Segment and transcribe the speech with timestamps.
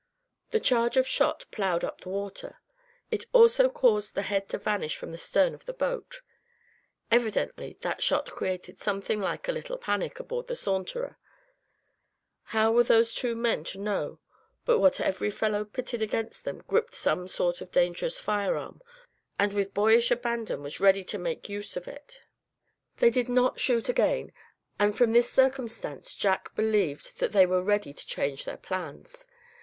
[0.49, 2.57] The charge of shot ploughed up the water.
[3.11, 6.21] It also caused the head to vanish from the stern of the boat.
[7.11, 11.19] Evidently that shot created something like a little panic aboard the Saunterer.
[12.45, 14.17] How were those two men to know
[14.65, 18.81] but what every fellow pitted against them gripped some sort of dangerous firearm,
[19.37, 22.23] and with boyish abandon was ready to make use of it?
[22.97, 24.33] They did not shoot again,
[24.79, 29.27] and from this circumstance Jack believed that they were ready to change their plans.